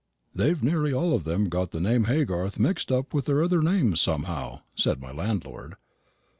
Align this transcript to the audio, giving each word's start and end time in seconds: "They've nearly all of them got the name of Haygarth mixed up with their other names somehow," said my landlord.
"They've 0.33 0.59
nearly 0.63 0.91
all 0.91 1.13
of 1.13 1.25
them 1.25 1.47
got 1.47 1.69
the 1.69 1.79
name 1.79 2.05
of 2.05 2.07
Haygarth 2.09 2.57
mixed 2.57 2.91
up 2.91 3.13
with 3.13 3.25
their 3.25 3.43
other 3.43 3.61
names 3.61 4.01
somehow," 4.01 4.61
said 4.73 4.99
my 4.99 5.11
landlord. 5.11 5.75